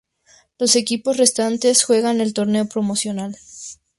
[0.57, 3.37] Los equipos restantes juegan el Torneo Promocional.